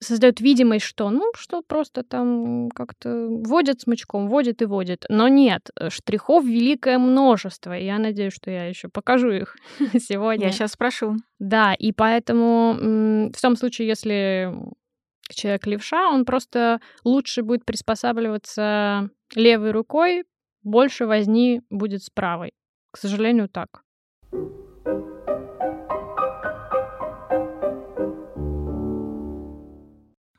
[0.06, 5.04] создает видимость, что, ну, что просто там как-то водят смычком, водит и водит.
[5.08, 7.76] Но нет, штрихов великое множество.
[7.76, 9.56] И я надеюсь, что я еще покажу их
[9.98, 10.46] сегодня.
[10.46, 11.16] Я сейчас спрошу.
[11.38, 14.52] Да, и поэтому в том случае, если
[15.30, 20.24] человек левша, он просто лучше будет приспосабливаться левой рукой,
[20.62, 22.52] больше возни будет с правой.
[22.90, 23.82] К сожалению, так.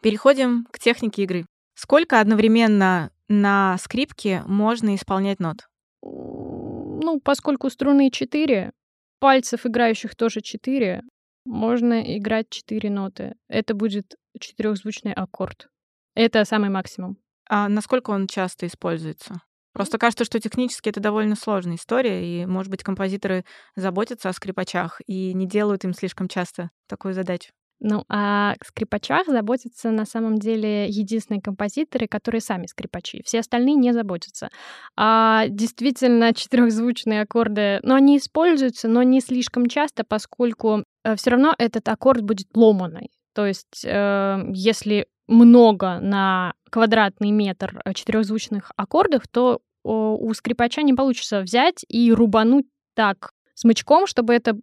[0.10, 1.46] Переходим к технике игры.
[1.76, 5.68] Сколько одновременно на скрипке можно исполнять нот?
[6.02, 8.72] Ну, поскольку струны 4,
[9.20, 11.04] пальцев играющих тоже 4,
[11.46, 13.36] можно играть 4 ноты.
[13.50, 15.68] Это будет четырехзвучный аккорд.
[16.16, 17.18] Это самый максимум.
[17.50, 19.42] А насколько он часто используется?
[19.74, 23.44] Просто кажется, что технически это довольно сложная история, и, может быть, композиторы
[23.76, 27.52] заботятся о скрипачах и не делают им слишком часто такую задачу.
[27.80, 33.22] Ну, а о скрипачах заботятся на самом деле единственные композиторы, которые сами скрипачи.
[33.24, 34.50] Все остальные не заботятся.
[34.96, 41.54] А действительно, четырехзвучные аккорды, ну, они используются, но не слишком часто, поскольку э, все равно
[41.58, 43.12] этот аккорд будет ломаный.
[43.36, 50.94] То есть, э, если много на квадратный метр э, четырехзвучных аккордов, то у скрипача не
[50.94, 54.58] получится взять и рубануть так смычком, чтобы это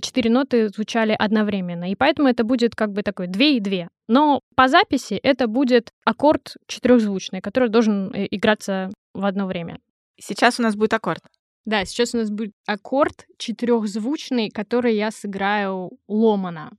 [0.00, 1.90] четыре ноты звучали одновременно.
[1.90, 3.88] И поэтому это будет как бы такой две и две.
[4.06, 9.80] Но по записи это будет аккорд четырехзвучный, который должен э, играться в одно время.
[10.20, 11.22] Сейчас у нас будет аккорд.
[11.64, 16.70] Да, сейчас у нас будет аккорд четырехзвучный, который я сыграю ломано.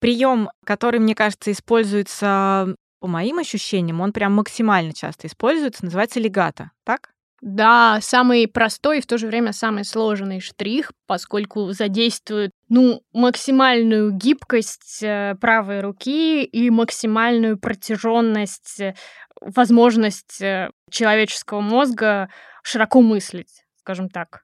[0.00, 6.70] Прием, который, мне кажется, используется, по моим ощущениям, он прям максимально часто используется, называется легато,
[6.84, 7.13] так?
[7.46, 14.12] Да, самый простой и в то же время самый сложный штрих, поскольку задействует ну, максимальную
[14.12, 18.94] гибкость э, правой руки и максимальную протяженность, э,
[19.42, 22.30] возможность э, человеческого мозга
[22.62, 24.42] широко мыслить, скажем так.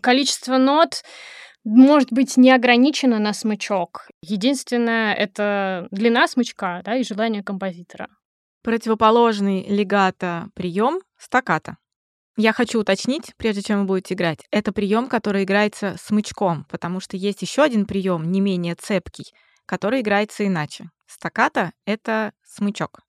[0.00, 1.02] Количество нот
[1.64, 4.08] может быть не ограничено на смычок.
[4.22, 8.08] Единственное, это длина смычка да, и желание композитора.
[8.62, 11.76] Противоположный легато прием стаката.
[12.36, 17.16] Я хочу уточнить, прежде чем вы будете играть, это прием, который играется смычком, потому что
[17.16, 19.32] есть еще один прием, не менее цепкий,
[19.66, 20.90] который играется иначе.
[21.06, 23.00] Стаката— это смычок.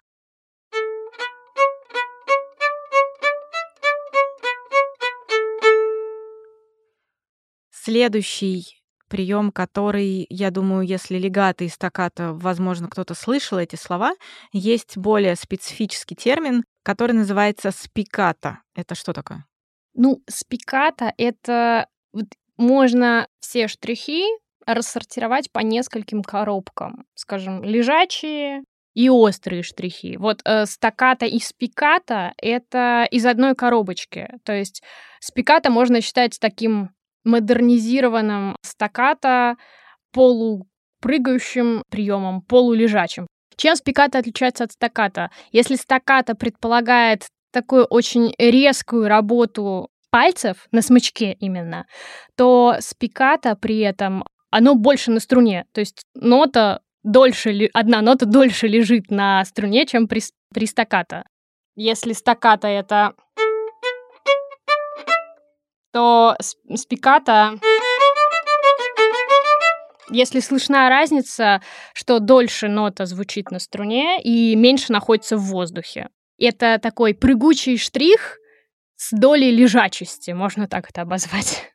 [7.85, 14.15] Следующий прием, который, я думаю, если легато и стаката, возможно, кто-то слышал эти слова,
[14.51, 18.61] есть более специфический термин, который называется спиката.
[18.73, 19.45] Это что такое?
[19.93, 22.25] Ну, спиката— это вот
[22.57, 24.23] можно все штрихи
[24.65, 27.05] рассортировать по нескольким коробкам.
[27.13, 28.63] Скажем, лежачие
[28.95, 30.17] и острые штрихи.
[30.17, 34.27] Вот э, стаката и спиката— это из одной коробочки.
[34.43, 34.81] То есть
[35.19, 36.94] спиката можно считать таким
[37.25, 39.55] модернизированном стаката
[40.13, 43.27] полупрыгающим приемом, полулежачим.
[43.57, 45.29] Чем спиката отличается от стаката?
[45.51, 51.85] Если стаката предполагает такую очень резкую работу пальцев на смычке именно,
[52.37, 55.65] то спиката при этом оно больше на струне.
[55.73, 60.21] То есть нота дольше, одна нота дольше лежит на струне, чем при,
[60.53, 61.23] при стаккато.
[61.75, 63.13] Если стаккато это
[65.95, 66.35] то
[66.75, 67.57] спиката
[70.11, 71.61] если слышна разница,
[71.93, 76.09] что дольше нота звучит на струне и меньше находится в воздухе.
[76.37, 78.37] Это такой прыгучий штрих
[78.97, 81.73] с долей лежачести, можно так это обозвать.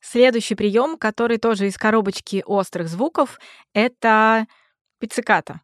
[0.00, 3.40] Следующий прием, который тоже из коробочки острых звуков,
[3.72, 4.46] это
[5.00, 5.62] пицциката.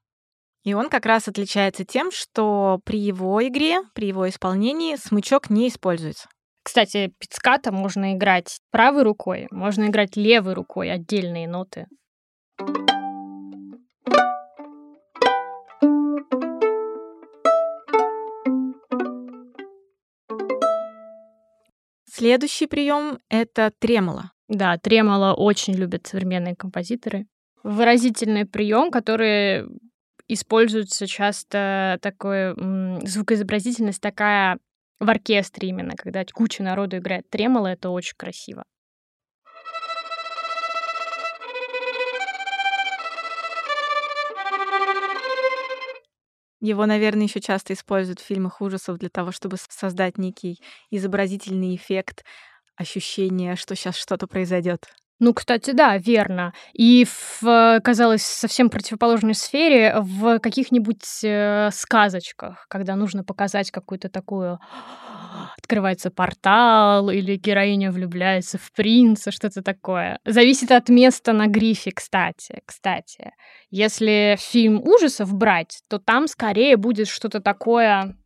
[0.68, 5.68] И он как раз отличается тем, что при его игре, при его исполнении смычок не
[5.68, 6.28] используется.
[6.62, 11.86] Кстати, пиццката можно играть правой рукой, можно играть левой рукой отдельные ноты.
[22.04, 24.32] Следующий прием это тремоло.
[24.48, 27.24] Да, тремоло очень любят современные композиторы.
[27.62, 29.64] Выразительный прием, который
[30.28, 32.54] используется часто такой
[33.06, 34.58] звукоизобразительность такая
[35.00, 38.64] в оркестре именно, когда куча народу играет тремоло, это очень красиво.
[46.60, 50.60] Его, наверное, еще часто используют в фильмах ужасов для того, чтобы создать некий
[50.90, 52.24] изобразительный эффект,
[52.74, 54.88] ощущение, что сейчас что-то произойдет.
[55.20, 56.52] Ну, кстати, да, верно.
[56.72, 57.04] И
[57.40, 64.60] в, казалось, совсем противоположной сфере в каких-нибудь э, сказочках, когда нужно показать какую-то такую
[65.58, 70.20] открывается портал или героиня влюбляется в принца, что-то такое.
[70.24, 72.62] Зависит от места на грифе, кстати.
[72.64, 73.32] Кстати,
[73.70, 78.16] если фильм ужасов брать, то там скорее будет что-то такое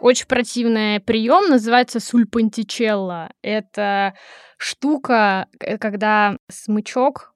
[0.00, 3.30] очень противный прием, называется сульпантичелло.
[3.42, 4.14] Это
[4.56, 5.48] штука,
[5.80, 7.34] когда смычок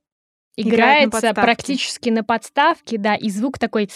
[0.56, 3.88] играется на практически на подставке, да, и звук такой,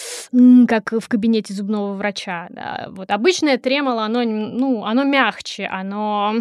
[0.66, 2.46] как в кабинете зубного врача.
[2.50, 2.86] Да.
[2.90, 6.36] Вот обычное тремоло, оно, ну, оно мягче, оно,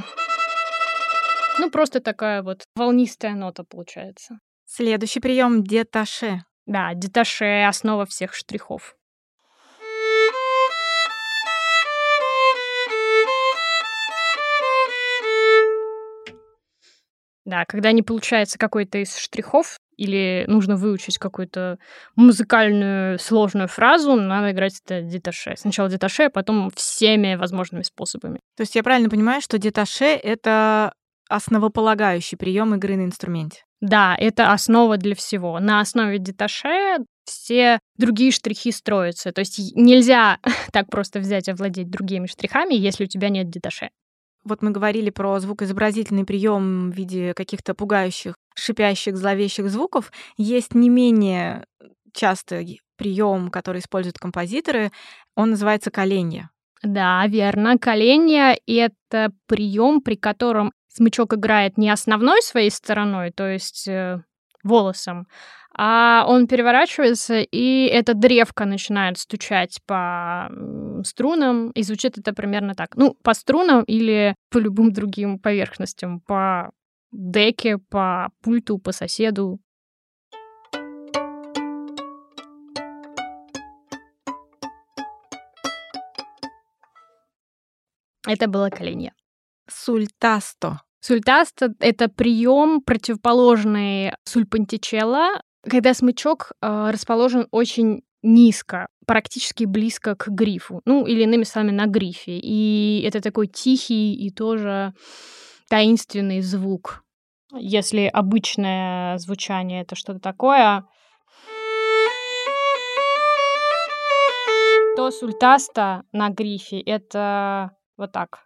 [1.59, 4.39] ну, просто такая вот волнистая нота получается.
[4.65, 6.43] Следующий прием деташе.
[6.65, 8.95] Да, деташе— основа всех штрихов.
[17.45, 21.77] Да, когда не получается какой-то из штрихов или нужно выучить какую-то
[22.15, 25.53] музыкальную сложную фразу, надо играть это деташе.
[25.55, 28.39] Сначала деташе, а потом всеми возможными способами.
[28.57, 30.93] То есть я правильно понимаю, что деташе— это
[31.29, 33.63] основополагающий прием игры на инструменте?
[33.81, 35.59] Да, это основа для всего.
[35.59, 39.31] На основе деташе все другие штрихи строятся.
[39.31, 40.39] То есть нельзя
[40.71, 43.89] так просто взять и овладеть другими штрихами, если у тебя нет деташе.
[44.45, 50.11] Вот мы говорили про звукоизобразительный прием в виде каких-то пугающих, шипящих, зловещих звуков.
[50.37, 51.65] Есть не менее
[52.13, 54.91] частый прием, который используют композиторы.
[55.35, 56.49] Он называется коленье.
[56.83, 57.77] Да, верно.
[57.79, 64.21] Коленье— это прием, при котором смычок играет не основной своей стороной, то есть э,
[64.63, 65.27] волосом,
[65.77, 70.49] а он переворачивается, и эта древка начинает стучать по
[71.03, 72.95] струнам, и звучит это примерно так.
[72.95, 76.71] Ну, по струнам или по любым другим поверхностям, по
[77.11, 79.59] деке, по пульту, по соседу.
[88.27, 89.13] Это было коленье.
[89.69, 90.81] Сультасто.
[90.99, 100.81] Сультасто— это прием противоположный сульпантичелло, когда смычок э, расположен очень низко, практически близко к грифу,
[100.85, 102.39] ну или иными словами на грифе.
[102.41, 104.93] И это такой тихий и тоже
[105.69, 107.03] таинственный звук.
[107.53, 110.85] Если обычное звучание это что-то такое,
[114.95, 118.45] то сультаста на грифе это вот так.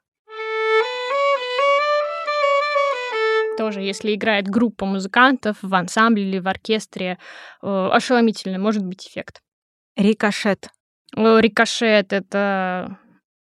[3.60, 7.18] Тоже, если играет группа музыкантов в ансамбле или в оркестре,
[7.62, 9.42] э, ошеломительный может быть эффект.
[9.98, 10.70] Рикошет.
[11.14, 12.98] Рикошет— это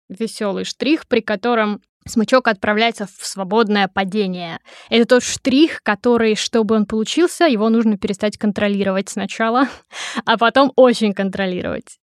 [0.10, 4.58] веселый штрих, при котором смычок отправляется в свободное падение.
[4.90, 9.68] Это тот штрих, который, чтобы он получился, его нужно перестать контролировать сначала,
[10.26, 12.00] а потом очень контролировать.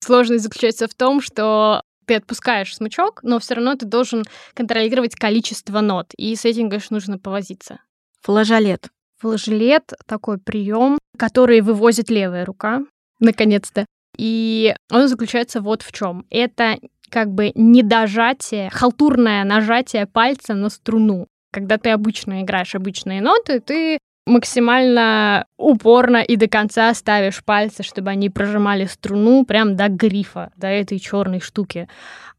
[0.00, 5.80] Сложность заключается в том, что ты отпускаешь смычок, но все равно ты должен контролировать количество
[5.80, 6.06] нот.
[6.16, 7.80] И с этим, конечно, нужно повозиться.
[8.22, 8.88] Флажолет.
[9.18, 12.80] Флажелет— такой прием, который вывозит левая рука,
[13.20, 13.84] наконец-то.
[14.16, 16.24] И он заключается вот в чем.
[16.30, 16.78] Это
[17.10, 21.26] как бы недожатие, халтурное нажатие пальца на струну.
[21.52, 23.98] Когда ты обычно играешь обычные ноты, ты
[24.28, 30.68] максимально упорно и до конца ставишь пальцы, чтобы они прожимали струну прям до грифа, до
[30.68, 31.88] этой черной штуки.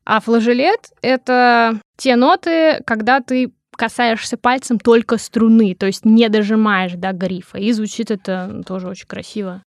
[0.05, 6.93] А флажелет— это те ноты, когда ты касаешься пальцем только струны, то есть не дожимаешь
[6.93, 7.57] до грифа.
[7.57, 9.61] И звучит это тоже очень красиво.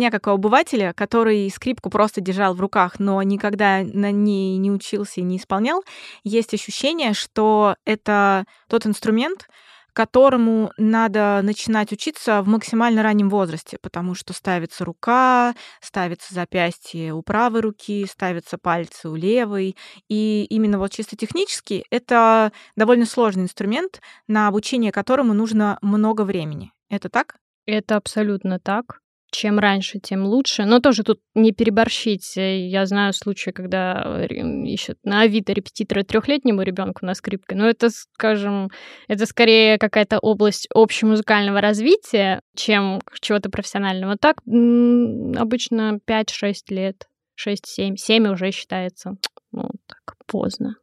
[0.00, 4.70] Меня, как у обывателя, который скрипку просто держал в руках, но никогда на ней не
[4.70, 5.84] учился и не исполнял,
[6.24, 9.46] есть ощущение, что это тот инструмент,
[9.92, 17.20] которому надо начинать учиться в максимально раннем возрасте, потому что ставится рука, ставится запястье у
[17.20, 19.76] правой руки, ставятся пальцы у левой.
[20.08, 26.72] И именно вот чисто технически это довольно сложный инструмент, на обучение которому нужно много времени.
[26.88, 27.36] Это так?
[27.66, 29.00] Это абсолютно так
[29.30, 30.64] чем раньше, тем лучше.
[30.64, 32.32] Но тоже тут не переборщить.
[32.36, 38.70] Я знаю случаи, когда ищут на Авито репетитора трехлетнему ребенку на скрипке, но это, скажем,
[39.08, 44.16] это скорее какая-то область общемузыкального развития, чем чего-то профессионального.
[44.16, 47.08] Так обычно 5-6 лет,
[47.38, 49.16] 6-7, 7 уже считается,
[49.52, 50.76] ну, так поздно.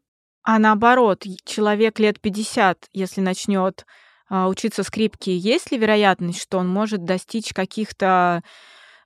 [0.43, 3.85] А наоборот, человек лет 50, если начнет
[4.29, 8.43] учиться скрипке, есть ли вероятность, что он может достичь каких-то,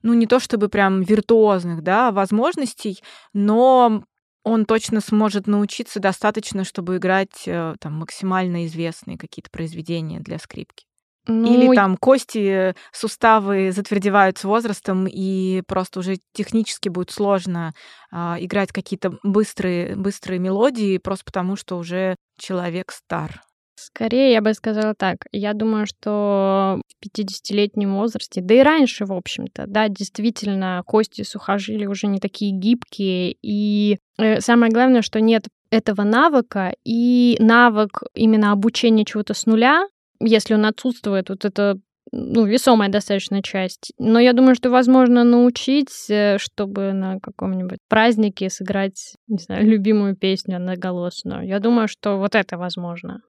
[0.01, 3.01] ну, не то чтобы прям виртуозных, да, возможностей,
[3.33, 4.03] но
[4.43, 10.85] он точно сможет научиться достаточно, чтобы играть э, там максимально известные какие-то произведения для скрипки.
[11.27, 11.45] Ну...
[11.45, 17.73] Или там кости, суставы затвердевают с возрастом, и просто уже технически будет сложно
[18.11, 23.43] а, играть какие-то быстрые, быстрые мелодии, просто потому что уже человек стар.
[23.81, 25.25] Скорее, я бы сказала так.
[25.31, 31.89] Я думаю, что в 50-летнем возрасте, да и раньше, в общем-то, да, действительно, кости сухожилия
[31.89, 33.35] уже не такие гибкие.
[33.41, 39.87] И э, самое главное, что нет этого навыка, и навык именно обучения чего-то с нуля,
[40.19, 41.79] если он отсутствует, вот это
[42.11, 43.93] ну, весомая достаточно часть.
[43.97, 50.15] Но я думаю, что возможно научить, э, чтобы на каком-нибудь празднике сыграть, не знаю, любимую
[50.15, 51.47] песню одноголосную.
[51.47, 53.21] Я думаю, что вот это возможно.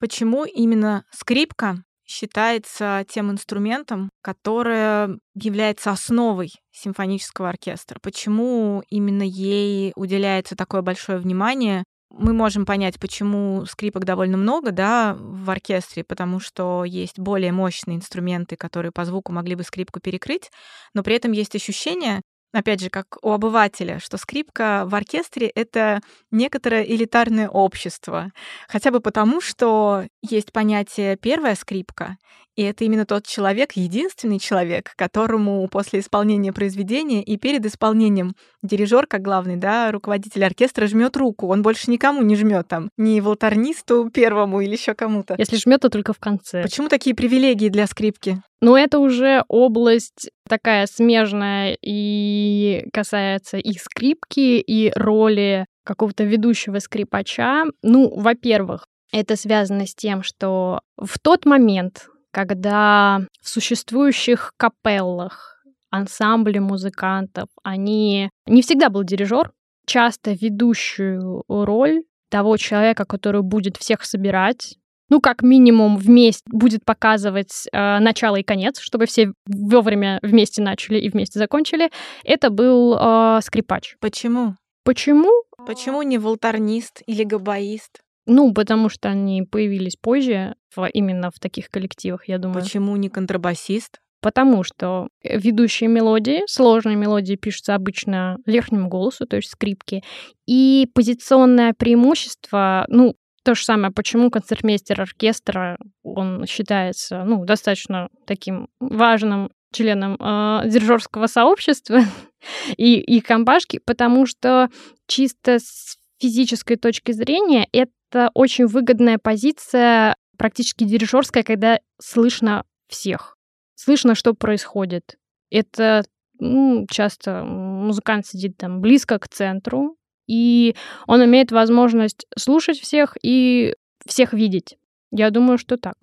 [0.00, 7.98] Почему именно скрипка считается тем инструментом, который является основой симфонического оркестра?
[8.02, 11.84] Почему именно ей уделяется такое большое внимание?
[12.08, 17.98] Мы можем понять, почему скрипок довольно много да, в оркестре, потому что есть более мощные
[17.98, 20.50] инструменты, которые по звуку могли бы скрипку перекрыть,
[20.94, 22.22] но при этом есть ощущение,
[22.52, 28.32] опять же, как у обывателя, что скрипка в оркестре— это некоторое элитарное общество.
[28.68, 32.16] Хотя бы потому, что есть понятие «первая скрипка»,
[32.60, 39.06] и это именно тот человек, единственный человек, которому после исполнения произведения и перед исполнением дирижер,
[39.06, 41.48] как главный, да, руководитель оркестра, жмет руку.
[41.48, 45.36] Он больше никому не жмет там, ни волторнисту первому или еще кому-то.
[45.38, 46.62] Если жмет, то только в конце.
[46.62, 48.42] Почему такие привилегии для скрипки?
[48.60, 57.64] Ну, это уже область такая смежная и касается и скрипки, и роли какого-то ведущего скрипача.
[57.82, 66.58] Ну, во-первых, это связано с тем, что в тот момент, когда в существующих капеллах ансамбли
[66.58, 69.52] музыкантов, они не всегда был дирижер,
[69.86, 74.76] часто ведущую роль того человека, который будет всех собирать,
[75.08, 81.00] ну, как минимум, вместе будет показывать э, начало и конец, чтобы все вовремя вместе начали
[81.00, 81.90] и вместе закончили.
[82.22, 83.96] Это был э, скрипач.
[84.00, 84.54] Почему?
[84.84, 85.28] Почему?
[85.66, 88.00] Почему не волторнист или габаист?
[88.26, 92.62] Ну, потому что они появились позже, в, именно в таких коллективах, я думаю.
[92.62, 94.00] Почему не контрабасист?
[94.20, 100.04] Потому что ведущие мелодии, сложные мелодии пишутся обычно верхним голосу, то есть скрипки.
[100.46, 108.68] И позиционное преимущество, ну, то же самое, почему концертмейстер оркестра, он считается, ну, достаточно таким
[108.78, 112.00] важным членом э, дирижерского сообщества
[112.76, 114.68] и, и компашки, потому что
[115.06, 117.92] чисто с физической точки зрения это
[118.34, 123.36] очень выгодная позиция, практически дирижерская, когда слышно всех.
[123.74, 125.18] Слышно, что происходит.
[125.50, 126.04] Это
[126.38, 129.96] ну, часто музыкант сидит там близко к центру,
[130.26, 130.74] и
[131.06, 133.74] он имеет возможность слушать всех и
[134.06, 134.76] всех видеть.
[135.10, 135.96] Я думаю, что так.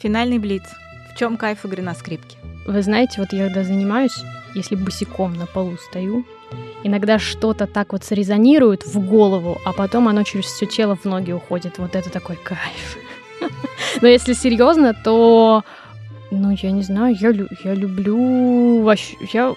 [0.00, 0.62] Финальный блиц.
[1.12, 2.38] В чем кайф игры на скрипке?
[2.66, 4.16] Вы знаете, вот я когда занимаюсь,
[4.54, 6.24] если босиком на полу стою,
[6.84, 11.32] иногда что-то так вот срезонирует в голову, а потом оно через все тело в ноги
[11.32, 11.78] уходит.
[11.78, 12.98] Вот это такой кайф.
[14.02, 15.64] Но если серьезно, то,
[16.30, 17.30] ну, я не знаю, я,
[17.64, 18.90] я люблю...
[19.32, 19.54] Я,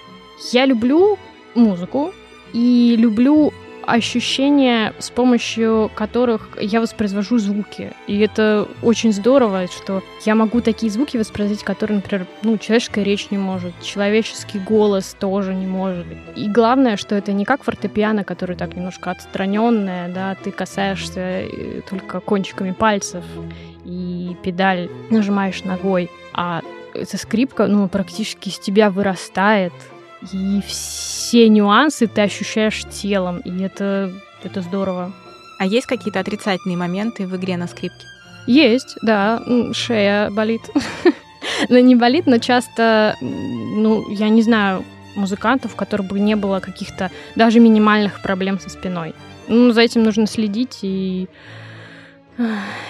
[0.51, 1.17] я люблю
[1.55, 2.13] музыку
[2.53, 3.53] и люблю
[3.85, 7.91] ощущения, с помощью которых я воспроизвожу звуки.
[8.07, 13.31] И это очень здорово, что я могу такие звуки воспроизводить, которые, например, ну, человеческая речь
[13.31, 16.05] не может, человеческий голос тоже не может.
[16.35, 21.81] И главное, что это не как фортепиано, который так немножко отстраненное, да, ты касаешься э,
[21.89, 23.23] только кончиками пальцев
[23.85, 26.61] и педаль нажимаешь ногой, а
[26.93, 29.73] эта скрипка, ну, практически из тебя вырастает,
[30.31, 34.11] и все нюансы ты ощущаешь телом, и это,
[34.43, 35.11] это здорово.
[35.59, 38.05] А есть какие-то отрицательные моменты в игре на скрипке?
[38.47, 39.41] Есть, да.
[39.73, 40.61] Шея болит.
[41.69, 44.83] но не болит, но часто, ну, я не знаю
[45.15, 49.13] музыкантов, у которых бы не было каких-то даже минимальных проблем со спиной.
[49.47, 51.27] Ну, за этим нужно следить и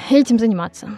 [0.09, 0.97] этим заниматься.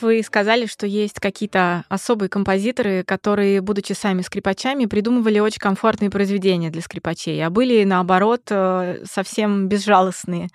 [0.00, 6.70] Вы сказали, что есть какие-то особые композиторы, которые, будучи сами скрипачами, придумывали очень комфортные произведения
[6.70, 10.48] для скрипачей, а были, наоборот, э, совсем безжалостные.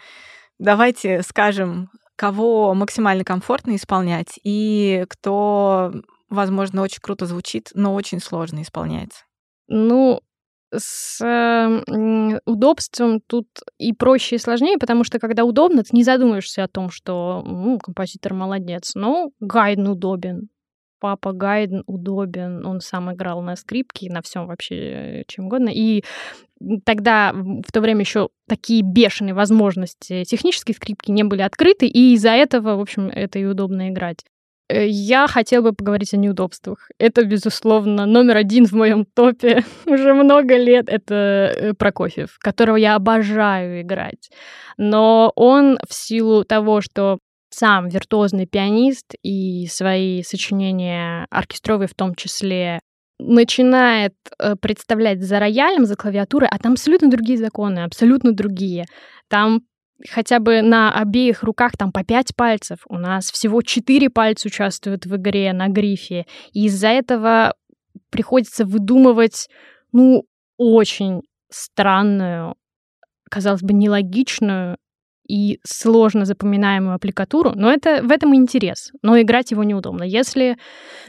[0.59, 5.91] Давайте скажем, кого максимально комфортно исполнять и кто,
[6.29, 9.23] возможно, очень круто звучит, но очень сложно исполняется.
[9.67, 10.21] Ну,
[10.76, 13.47] с э, удобством тут
[13.78, 17.80] и проще, и сложнее, потому что когда удобно, ты не задумаешься о том, что ну,
[17.80, 18.91] композитор молодец.
[18.95, 20.49] Но Гайден удобен.
[20.99, 22.65] Папа Гайден удобен.
[22.65, 25.69] Он сам играл на скрипке, на всем вообще э, чем угодно.
[25.69, 26.03] И
[26.86, 32.32] тогда в то время еще такие бешеные возможности технической скрипки не были открыты, и из-за
[32.32, 34.24] этого, в общем, это и удобно играть.
[34.74, 36.89] Э, я хотела бы поговорить о неудобствах.
[36.97, 40.89] Это, безусловно, номер один в моем топе уже много лет.
[40.89, 44.32] Это э, Прокофьев, которого я обожаю играть.
[44.78, 47.19] Но он в силу того, что
[47.51, 52.80] сам виртуозный пианист и свои сочинения оркестровые в том числе
[53.19, 58.86] начинает э, представлять за роялем, за клавиатурой, а там абсолютно другие законы, абсолютно другие.
[59.30, 59.61] Там
[60.10, 62.80] хотя бы на обеих руках там по пять пальцев.
[62.88, 66.26] У нас всего четыре пальца участвуют в игре на грифе.
[66.51, 67.56] И из-за этого
[68.10, 69.49] приходится выдумывать,
[69.91, 70.26] ну,
[70.58, 72.56] очень странную,
[73.30, 74.78] казалось бы, нелогичную
[75.28, 78.91] и сложно запоминаемую аппликатуру, но это в этом и интерес.
[79.01, 80.03] Но играть его неудобно.
[80.03, 80.57] Если,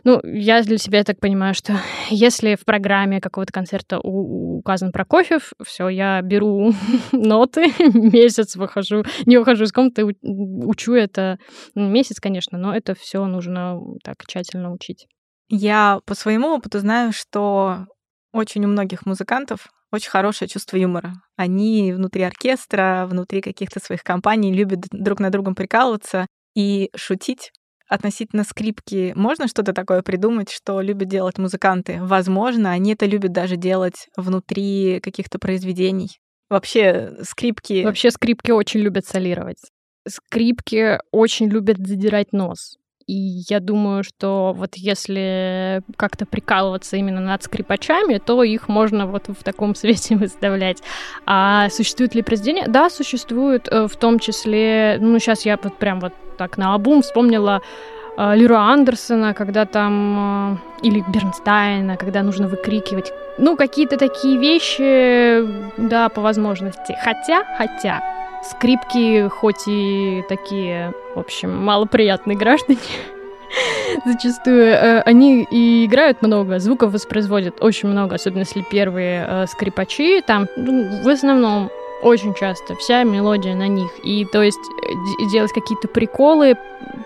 [0.05, 1.75] ну, я для себя так понимаю, что
[2.11, 6.73] если в программе какого-то концерта указан Прокофьев, все, я беру
[7.12, 11.39] ноты, месяц выхожу, не выхожу из комнаты, учу это
[11.75, 15.07] месяц, конечно, но это все нужно так тщательно учить.
[15.49, 17.87] Я по своему опыту знаю, что
[18.33, 21.15] очень у многих музыкантов очень хорошее чувство юмора.
[21.37, 27.53] Они внутри оркестра, внутри каких-то своих компаний любят друг на другом прикалываться и шутить.
[27.89, 31.99] Относительно скрипки можно что-то такое придумать, что любят делать музыканты?
[32.01, 36.19] Возможно, они это любят даже делать внутри каких-то произведений.
[36.49, 37.85] Вообще скрипки...
[37.85, 39.59] Вообще скрипки очень любят солировать.
[40.07, 42.77] Скрипки очень любят задирать нос.
[43.07, 49.29] И я думаю, что вот если как-то прикалываться именно над скрипачами, то их можно вот
[49.29, 50.83] в таком свете выставлять.
[51.27, 52.67] А существует ли произведение?
[52.67, 57.03] Да, существует, э, в том числе, ну, сейчас я вот прям вот так на обум
[57.03, 57.61] вспомнила
[58.17, 65.45] э, Лиру Андерсона, когда там, э, или Бернстайна, когда нужно выкрикивать, ну, какие-то такие вещи,
[65.77, 66.97] да, по возможности.
[67.03, 68.14] Хотя, хотя,
[68.45, 72.79] скрипки хоть и такие, в общем, малоприятные граждане,
[74.05, 80.21] зачастую э, они и играют много, звуков воспроизводят очень много, особенно если первые э, скрипачи,
[80.27, 81.71] там ну, в основном
[82.03, 83.91] очень часто вся мелодия на них.
[84.03, 86.57] И то есть э, делать какие-то приколы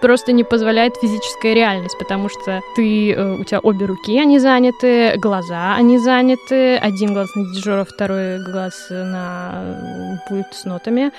[0.00, 5.16] просто не позволяет физическая реальность, потому что ты, э, у тебя обе руки, они заняты,
[5.16, 11.12] глаза, они заняты, один глаз на дежура, второй глаз на пульт с нотами.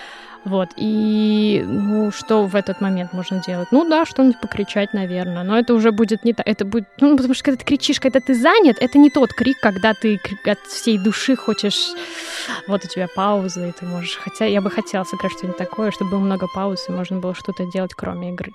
[0.46, 3.68] Вот, и, ну, что в этот момент можно делать?
[3.72, 7.34] Ну да, что-нибудь покричать, наверное, но это уже будет не так, это будет, ну, потому
[7.34, 10.98] что когда ты кричишь, когда ты занят, это не тот крик, когда ты от всей
[10.98, 11.90] души хочешь,
[12.68, 16.12] вот у тебя пауза, и ты можешь, хотя я бы хотела сыграть что-нибудь такое, чтобы
[16.12, 18.54] было много пауз, и можно было что-то делать, кроме игры.